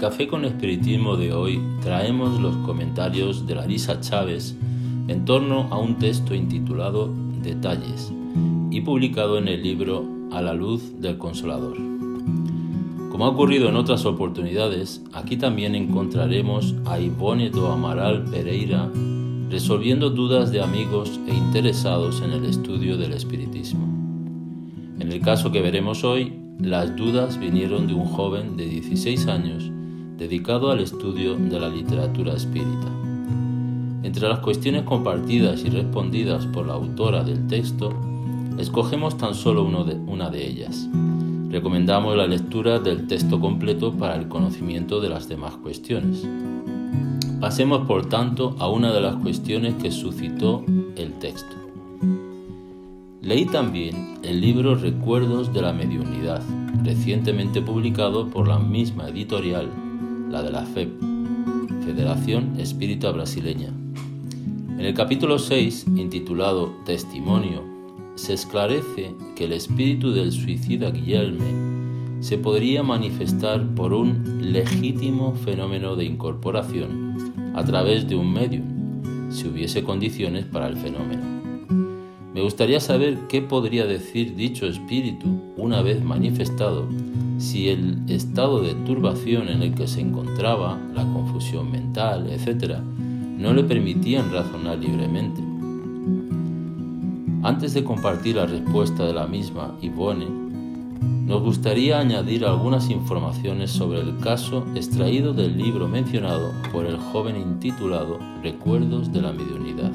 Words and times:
Café 0.00 0.28
con 0.28 0.46
Espiritismo 0.46 1.18
de 1.18 1.34
hoy 1.34 1.60
traemos 1.82 2.40
los 2.40 2.56
comentarios 2.64 3.46
de 3.46 3.54
Larisa 3.54 4.00
Chávez 4.00 4.56
en 5.08 5.26
torno 5.26 5.68
a 5.70 5.76
un 5.76 5.98
texto 5.98 6.34
intitulado 6.34 7.12
Detalles 7.42 8.10
y 8.70 8.80
publicado 8.80 9.36
en 9.36 9.46
el 9.46 9.62
libro 9.62 10.06
A 10.32 10.40
la 10.40 10.54
luz 10.54 10.98
del 11.02 11.18
Consolador. 11.18 11.76
Como 13.10 13.26
ha 13.26 13.28
ocurrido 13.28 13.68
en 13.68 13.76
otras 13.76 14.06
oportunidades, 14.06 15.02
aquí 15.12 15.36
también 15.36 15.74
encontraremos 15.74 16.74
a 16.86 16.98
Ivone 16.98 17.50
do 17.50 17.70
Amaral 17.70 18.24
Pereira 18.24 18.90
resolviendo 19.50 20.08
dudas 20.08 20.50
de 20.50 20.62
amigos 20.62 21.20
e 21.28 21.34
interesados 21.34 22.22
en 22.22 22.32
el 22.32 22.46
estudio 22.46 22.96
del 22.96 23.12
espiritismo. 23.12 23.86
En 24.98 25.12
el 25.12 25.20
caso 25.20 25.52
que 25.52 25.60
veremos 25.60 26.04
hoy, 26.04 26.32
las 26.58 26.96
dudas 26.96 27.38
vinieron 27.38 27.86
de 27.86 27.92
un 27.92 28.06
joven 28.06 28.56
de 28.56 28.64
16 28.64 29.26
años 29.26 29.70
dedicado 30.20 30.70
al 30.70 30.80
estudio 30.80 31.34
de 31.34 31.58
la 31.58 31.70
literatura 31.70 32.34
espírita. 32.34 32.88
Entre 34.02 34.28
las 34.28 34.40
cuestiones 34.40 34.82
compartidas 34.82 35.64
y 35.64 35.70
respondidas 35.70 36.44
por 36.44 36.66
la 36.66 36.74
autora 36.74 37.24
del 37.24 37.46
texto, 37.46 37.94
escogemos 38.58 39.16
tan 39.16 39.34
solo 39.34 39.64
una 39.64 40.28
de 40.28 40.46
ellas. 40.46 40.86
Recomendamos 41.48 42.18
la 42.18 42.26
lectura 42.26 42.78
del 42.78 43.06
texto 43.06 43.40
completo 43.40 43.94
para 43.94 44.14
el 44.14 44.28
conocimiento 44.28 45.00
de 45.00 45.08
las 45.08 45.26
demás 45.26 45.56
cuestiones. 45.56 46.28
Pasemos 47.40 47.86
por 47.86 48.06
tanto 48.10 48.56
a 48.58 48.68
una 48.68 48.92
de 48.92 49.00
las 49.00 49.16
cuestiones 49.16 49.72
que 49.76 49.90
suscitó 49.90 50.66
el 50.96 51.14
texto. 51.14 51.56
Leí 53.22 53.46
también 53.46 54.18
el 54.22 54.42
libro 54.42 54.74
Recuerdos 54.74 55.50
de 55.54 55.62
la 55.62 55.72
Mediunidad, 55.72 56.42
recientemente 56.84 57.62
publicado 57.62 58.28
por 58.28 58.48
la 58.48 58.58
misma 58.58 59.08
editorial, 59.08 59.70
la 60.30 60.42
de 60.42 60.52
la 60.52 60.64
FEP, 60.64 60.88
Federación 61.84 62.54
Espírita 62.58 63.10
Brasileña. 63.10 63.70
En 64.78 64.80
el 64.80 64.94
capítulo 64.94 65.40
6, 65.40 65.86
intitulado 65.96 66.72
Testimonio, 66.84 67.64
se 68.14 68.34
esclarece 68.34 69.12
que 69.34 69.44
el 69.46 69.52
espíritu 69.52 70.12
del 70.12 70.30
suicida 70.30 70.92
Guillerme 70.92 72.20
se 72.20 72.38
podría 72.38 72.84
manifestar 72.84 73.66
por 73.74 73.92
un 73.92 74.52
legítimo 74.52 75.34
fenómeno 75.34 75.96
de 75.96 76.04
incorporación 76.04 77.52
a 77.56 77.64
través 77.64 78.08
de 78.08 78.14
un 78.14 78.32
medium, 78.32 79.32
si 79.32 79.48
hubiese 79.48 79.82
condiciones 79.82 80.44
para 80.44 80.68
el 80.68 80.76
fenómeno. 80.76 81.22
Me 82.32 82.40
gustaría 82.40 82.78
saber 82.78 83.18
qué 83.28 83.42
podría 83.42 83.84
decir 83.84 84.36
dicho 84.36 84.66
espíritu 84.66 85.40
una 85.56 85.82
vez 85.82 86.04
manifestado 86.04 86.86
si 87.50 87.68
el 87.68 87.98
estado 88.06 88.62
de 88.62 88.76
turbación 88.86 89.48
en 89.48 89.62
el 89.62 89.74
que 89.74 89.88
se 89.88 90.00
encontraba, 90.00 90.78
la 90.94 91.02
confusión 91.02 91.68
mental, 91.68 92.30
etc., 92.30 92.76
no 92.78 93.52
le 93.52 93.64
permitían 93.64 94.32
razonar 94.32 94.78
libremente. 94.78 95.42
Antes 97.42 97.74
de 97.74 97.82
compartir 97.82 98.36
la 98.36 98.46
respuesta 98.46 99.04
de 99.04 99.14
la 99.14 99.26
misma 99.26 99.74
Ivone, 99.82 100.28
nos 101.26 101.42
gustaría 101.42 101.98
añadir 101.98 102.44
algunas 102.44 102.88
informaciones 102.88 103.72
sobre 103.72 103.98
el 103.98 104.18
caso 104.18 104.64
extraído 104.76 105.32
del 105.32 105.58
libro 105.58 105.88
mencionado 105.88 106.52
por 106.70 106.86
el 106.86 106.98
joven 106.98 107.36
intitulado 107.36 108.20
Recuerdos 108.44 109.12
de 109.12 109.22
la 109.22 109.32
Mediunidad. 109.32 109.90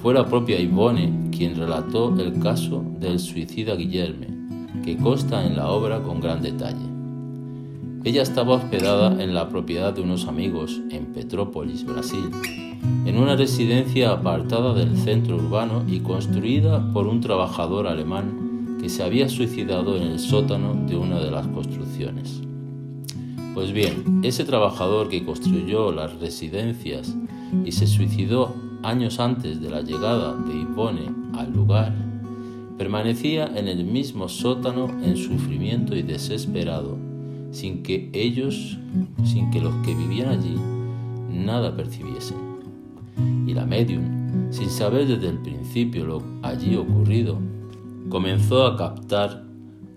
Fue 0.00 0.14
la 0.14 0.24
propia 0.24 0.58
Ivone 0.58 1.28
quien 1.36 1.54
relató 1.54 2.18
el 2.18 2.40
caso 2.40 2.82
del 2.98 3.18
suicida 3.18 3.74
Guillerme, 3.74 4.37
que 4.88 4.96
consta 4.96 5.44
en 5.44 5.54
la 5.54 5.68
obra 5.68 6.02
con 6.02 6.18
gran 6.18 6.40
detalle. 6.40 6.86
Ella 8.04 8.22
estaba 8.22 8.54
hospedada 8.54 9.22
en 9.22 9.34
la 9.34 9.50
propiedad 9.50 9.92
de 9.92 10.00
unos 10.00 10.26
amigos 10.26 10.80
en 10.88 11.12
Petrópolis, 11.12 11.84
Brasil, 11.84 12.30
en 13.04 13.18
una 13.18 13.36
residencia 13.36 14.12
apartada 14.12 14.72
del 14.72 14.96
centro 14.96 15.36
urbano 15.36 15.84
y 15.86 16.00
construida 16.00 16.90
por 16.94 17.06
un 17.06 17.20
trabajador 17.20 17.86
alemán 17.86 18.78
que 18.80 18.88
se 18.88 19.02
había 19.02 19.28
suicidado 19.28 19.98
en 19.98 20.04
el 20.04 20.18
sótano 20.18 20.72
de 20.86 20.96
una 20.96 21.20
de 21.20 21.32
las 21.32 21.46
construcciones. 21.48 22.40
Pues 23.52 23.72
bien, 23.72 24.22
ese 24.24 24.44
trabajador 24.44 25.10
que 25.10 25.22
construyó 25.22 25.92
las 25.92 26.18
residencias 26.18 27.14
y 27.62 27.72
se 27.72 27.86
suicidó 27.86 28.54
años 28.82 29.20
antes 29.20 29.60
de 29.60 29.68
la 29.68 29.82
llegada 29.82 30.34
de 30.34 30.54
Ivone 30.54 31.10
al 31.34 31.52
lugar, 31.52 32.07
permanecía 32.78 33.50
en 33.56 33.66
el 33.66 33.84
mismo 33.84 34.28
sótano 34.28 34.88
en 35.02 35.16
sufrimiento 35.16 35.96
y 35.96 36.02
desesperado, 36.02 36.96
sin 37.50 37.82
que 37.82 38.08
ellos, 38.12 38.78
sin 39.24 39.50
que 39.50 39.60
los 39.60 39.74
que 39.84 39.94
vivían 39.94 40.28
allí, 40.28 40.54
nada 41.28 41.76
percibiesen. 41.76 42.36
Y 43.46 43.52
la 43.52 43.66
medium, 43.66 44.50
sin 44.50 44.70
saber 44.70 45.08
desde 45.08 45.28
el 45.28 45.38
principio 45.38 46.06
lo 46.06 46.22
allí 46.42 46.76
ocurrido, 46.76 47.38
comenzó 48.08 48.64
a 48.64 48.76
captar 48.76 49.44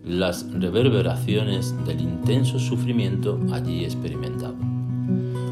las 0.04 0.52
reverberaciones 0.52 1.76
del 1.86 2.02
intenso 2.02 2.58
sufrimiento 2.58 3.40
allí 3.52 3.84
experimentado. 3.84 4.56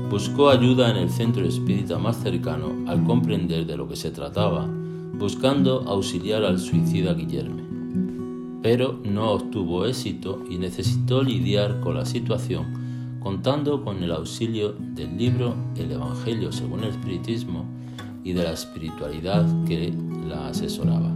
Buscó 0.09 0.49
ayuda 0.49 0.89
en 0.89 0.97
el 0.97 1.09
centro 1.11 1.45
espírita 1.45 1.99
más 1.99 2.17
cercano 2.17 2.73
al 2.87 3.03
comprender 3.03 3.67
de 3.67 3.77
lo 3.77 3.87
que 3.87 3.95
se 3.95 4.09
trataba, 4.09 4.67
buscando 5.19 5.81
auxiliar 5.85 6.45
al 6.45 6.59
suicida 6.59 7.13
Guillerme. 7.13 7.63
Pero 8.63 8.99
no 9.03 9.31
obtuvo 9.31 9.85
éxito 9.85 10.43
y 10.49 10.57
necesitó 10.57 11.21
lidiar 11.21 11.81
con 11.81 11.95
la 11.95 12.05
situación 12.05 12.79
contando 13.19 13.83
con 13.83 14.01
el 14.01 14.11
auxilio 14.11 14.73
del 14.95 15.17
libro 15.17 15.53
El 15.75 15.91
Evangelio 15.91 16.51
según 16.51 16.83
el 16.83 16.91
Espiritismo 16.91 17.65
y 18.23 18.33
de 18.33 18.43
la 18.43 18.53
espiritualidad 18.53 19.45
que 19.65 19.93
la 20.27 20.47
asesoraba. 20.47 21.13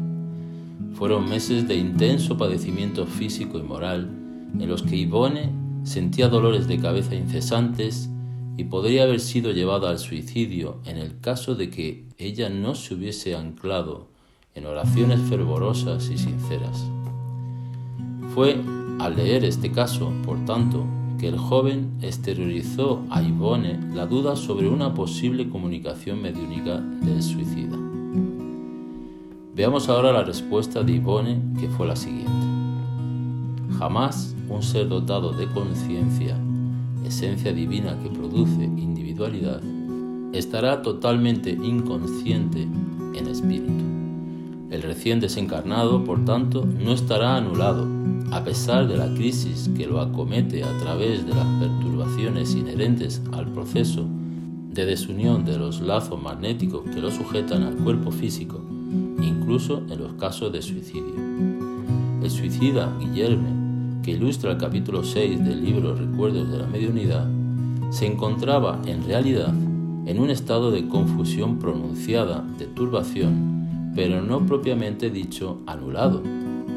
Fueron 0.93 1.29
meses 1.29 1.67
de 1.67 1.75
intenso 1.75 2.37
padecimiento 2.37 3.05
físico 3.05 3.57
y 3.57 3.63
moral 3.63 4.09
en 4.59 4.67
los 4.67 4.83
que 4.83 4.97
Ivone 4.97 5.49
sentía 5.83 6.27
dolores 6.27 6.67
de 6.67 6.79
cabeza 6.79 7.15
incesantes 7.15 8.09
y 8.57 8.65
podría 8.65 9.03
haber 9.03 9.19
sido 9.19 9.51
llevada 9.51 9.89
al 9.89 9.99
suicidio 9.99 10.77
en 10.85 10.97
el 10.97 11.19
caso 11.19 11.55
de 11.55 11.69
que 11.69 12.05
ella 12.17 12.49
no 12.49 12.75
se 12.75 12.93
hubiese 12.93 13.35
anclado 13.35 14.07
en 14.55 14.65
oraciones 14.65 15.19
fervorosas 15.21 16.09
y 16.09 16.17
sinceras. 16.17 16.85
Fue 18.33 18.61
al 18.99 19.15
leer 19.15 19.43
este 19.43 19.71
caso, 19.71 20.13
por 20.25 20.43
tanto, 20.45 20.85
que 21.19 21.27
el 21.27 21.37
joven 21.37 21.97
exteriorizó 22.01 23.03
a 23.09 23.21
Ivone 23.23 23.79
la 23.93 24.05
duda 24.05 24.35
sobre 24.35 24.67
una 24.67 24.93
posible 24.93 25.49
comunicación 25.49 26.21
mediúnica 26.21 26.77
del 26.77 27.23
suicida. 27.23 27.77
Veamos 29.55 29.89
ahora 29.89 30.11
la 30.11 30.23
respuesta 30.23 30.83
de 30.83 30.93
Ivone, 30.93 31.41
que 31.59 31.69
fue 31.69 31.87
la 31.87 31.95
siguiente. 31.95 32.31
Jamás 33.77 34.35
un 34.49 34.61
ser 34.61 34.87
dotado 34.87 35.31
de 35.31 35.47
conciencia 35.47 36.37
esencia 37.05 37.53
divina 37.53 37.97
que 38.01 38.09
produce 38.09 38.63
individualidad, 38.63 39.61
estará 40.33 40.81
totalmente 40.81 41.51
inconsciente 41.51 42.63
en 42.63 43.27
espíritu. 43.27 43.83
El 44.71 44.81
recién 44.81 45.19
desencarnado, 45.19 46.03
por 46.03 46.25
tanto, 46.25 46.65
no 46.65 46.93
estará 46.93 47.35
anulado, 47.37 47.87
a 48.31 48.43
pesar 48.43 48.87
de 48.87 48.97
la 48.97 49.13
crisis 49.13 49.69
que 49.77 49.85
lo 49.85 50.01
acomete 50.01 50.63
a 50.63 50.77
través 50.79 51.25
de 51.27 51.35
las 51.35 51.45
perturbaciones 51.59 52.55
inherentes 52.55 53.21
al 53.31 53.51
proceso 53.51 54.07
de 54.71 54.85
desunión 54.85 55.45
de 55.45 55.59
los 55.59 55.81
lazos 55.81 56.19
magnéticos 56.19 56.81
que 56.89 56.99
lo 56.99 57.11
sujetan 57.11 57.61
al 57.61 57.75
cuerpo 57.75 58.09
físico, 58.09 58.59
incluso 59.21 59.83
en 59.89 59.99
los 59.99 60.13
casos 60.13 60.51
de 60.51 60.63
suicidio. 60.63 61.13
El 62.23 62.31
suicida 62.31 62.91
Guillermo 62.99 63.62
que 64.03 64.11
ilustra 64.11 64.51
el 64.51 64.57
capítulo 64.57 65.03
6 65.03 65.45
del 65.45 65.63
libro 65.63 65.95
Recuerdos 65.95 66.51
de 66.51 66.57
la 66.57 66.67
Mediunidad, 66.67 67.25
se 67.89 68.05
encontraba 68.05 68.81
en 68.85 69.05
realidad 69.05 69.53
en 70.05 70.19
un 70.19 70.29
estado 70.29 70.71
de 70.71 70.89
confusión 70.89 71.57
pronunciada, 71.57 72.43
de 72.59 72.65
turbación, 72.65 73.93
pero 73.95 74.21
no 74.21 74.45
propiamente 74.45 75.09
dicho 75.09 75.61
anulado, 75.65 76.21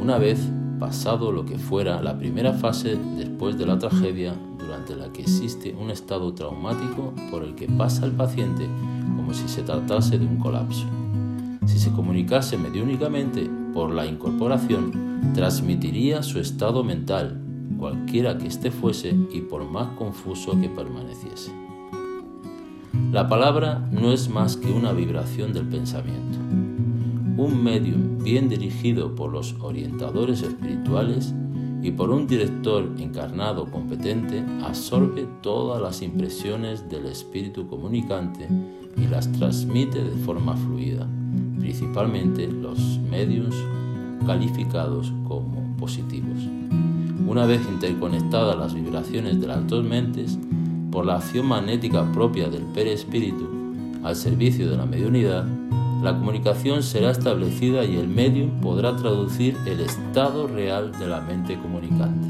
una 0.01 0.19
vez 0.19 0.39
pasado 0.79 1.33
lo 1.33 1.45
que 1.45 1.59
fuera 1.59 2.01
la 2.01 2.17
primera 2.17 2.53
fase 2.53 2.97
después 3.17 3.59
de 3.59 3.67
la 3.67 3.79
tragedia 3.79 4.35
durante 4.57 4.95
la 4.95 5.13
que 5.13 5.23
existe 5.23 5.75
un 5.75 5.91
estado 5.91 6.33
traumático 6.33 7.13
por 7.31 7.43
el 7.43 7.57
que 7.57 7.67
pasa 7.67 8.07
el 8.07 8.13
paciente 8.13 8.69
como 9.17 9.35
si 9.35 9.49
se 9.49 9.63
tratase 9.63 10.19
de 10.19 10.27
un 10.27 10.37
colapso. 10.37 10.87
Si 11.67 11.81
se 11.81 11.91
comunicase 11.91 12.57
mediúnicamente 12.57 13.51
por 13.75 13.93
la 13.93 14.07
incorporación, 14.07 15.06
transmitiría 15.35 16.23
su 16.23 16.39
estado 16.39 16.85
mental, 16.85 17.41
cualquiera 17.79 18.39
que 18.39 18.47
éste 18.47 18.71
fuese 18.71 19.15
y 19.33 19.41
por 19.43 19.65
más 19.65 19.89
confuso 19.99 20.59
que 20.61 20.69
permaneciese. 20.69 21.53
La 23.13 23.29
palabra 23.29 23.87
no 23.93 24.13
es 24.13 24.29
más 24.29 24.57
que 24.57 24.71
una 24.71 24.93
vibración 24.93 25.53
del 25.53 25.67
pensamiento. 25.67 26.39
Un 27.37 27.63
medium 27.63 28.19
bien 28.23 28.49
dirigido 28.49 29.15
por 29.15 29.31
los 29.31 29.55
orientadores 29.61 30.43
espirituales 30.43 31.35
y 31.83 31.93
por 31.93 32.11
un 32.11 32.27
director 32.27 32.91
encarnado 32.99 33.67
competente 33.71 34.43
absorbe 34.63 35.27
todas 35.43 35.81
las 35.81 36.03
impresiones 36.03 36.89
del 36.89 37.07
espíritu 37.07 37.69
comunicante 37.69 38.49
y 38.97 39.07
las 39.07 39.31
transmite 39.33 40.03
de 40.03 40.17
forma 40.25 40.57
fluida, 40.57 41.07
principalmente 41.59 42.49
los 42.49 42.99
medios 43.11 43.55
calificados 44.27 45.13
como 45.27 45.77
positivos. 45.77 46.41
Una 47.27 47.47
vez 47.47 47.63
interconectadas 47.69 48.59
las 48.59 48.75
vibraciones 48.75 49.41
de 49.41 49.47
las 49.47 49.67
dos 49.67 49.85
mentes, 49.85 50.39
por 50.91 51.05
la 51.05 51.17
acción 51.17 51.47
magnética 51.47 52.11
propia 52.13 52.49
del 52.49 52.63
perespíritu 52.63 53.49
al 54.03 54.17
servicio 54.17 54.71
de 54.71 54.77
la 54.77 54.87
mediunidad, 54.87 55.47
la 56.03 56.17
comunicación 56.17 56.83
será 56.83 57.11
establecida 57.11 57.85
y 57.85 57.97
el 57.97 58.09
medium 58.09 58.61
podrá 58.61 58.95
traducir 58.97 59.57
el 59.67 59.81
estado 59.81 60.47
real 60.47 60.93
de 60.99 61.07
la 61.07 61.21
mente 61.21 61.59
comunicante. 61.59 62.29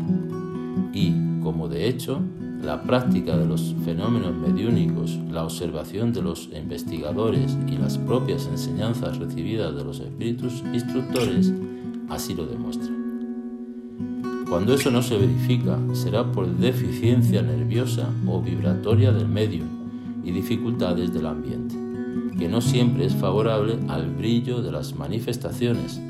Y, 0.92 1.12
como 1.42 1.69
de 1.69 1.88
hecho, 1.88 2.20
la 2.66 2.82
práctica 2.82 3.36
de 3.36 3.46
los 3.46 3.76
fenómenos 3.84 4.34
mediúnicos, 4.34 5.16
la 5.30 5.44
observación 5.44 6.12
de 6.12 6.20
los 6.20 6.48
investigadores 6.52 7.56
y 7.68 7.76
las 7.76 7.96
propias 7.96 8.46
enseñanzas 8.46 9.18
recibidas 9.18 9.76
de 9.76 9.84
los 9.84 10.00
espíritus 10.00 10.64
instructores 10.74 11.52
así 12.08 12.34
lo 12.34 12.44
demuestran. 12.44 14.44
Cuando 14.48 14.74
eso 14.74 14.90
no 14.90 15.00
se 15.00 15.16
verifica, 15.16 15.78
será 15.92 16.32
por 16.32 16.48
deficiencia 16.56 17.40
nerviosa 17.40 18.10
o 18.26 18.42
vibratoria 18.42 19.12
del 19.12 19.28
medium 19.28 19.68
y 20.24 20.32
dificultades 20.32 21.14
del 21.14 21.26
ambiente 21.26 21.76
que 22.36 22.48
no 22.48 22.60
siempre 22.60 23.06
es 23.06 23.14
favorable 23.14 23.78
al 23.88 24.10
brillo 24.10 24.60
de 24.60 24.70
las 24.70 24.94
manifestaciones, 24.94 26.02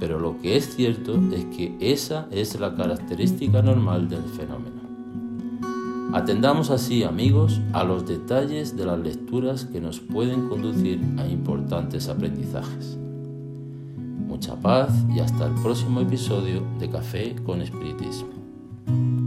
pero 0.00 0.18
lo 0.18 0.40
que 0.40 0.56
es 0.56 0.74
cierto 0.74 1.14
es 1.32 1.44
que 1.56 1.76
esa 1.78 2.26
es 2.32 2.58
la 2.58 2.74
característica 2.74 3.62
normal 3.62 4.08
del 4.08 4.24
fenómeno. 4.24 4.89
Atendamos 6.12 6.70
así, 6.70 7.04
amigos, 7.04 7.60
a 7.72 7.84
los 7.84 8.04
detalles 8.04 8.76
de 8.76 8.84
las 8.84 8.98
lecturas 8.98 9.64
que 9.64 9.80
nos 9.80 10.00
pueden 10.00 10.48
conducir 10.48 11.00
a 11.18 11.26
importantes 11.26 12.08
aprendizajes. 12.08 12.98
Mucha 14.26 14.56
paz 14.56 14.92
y 15.14 15.20
hasta 15.20 15.46
el 15.46 15.54
próximo 15.62 16.00
episodio 16.00 16.64
de 16.80 16.90
Café 16.90 17.36
con 17.44 17.62
Espiritismo. 17.62 19.19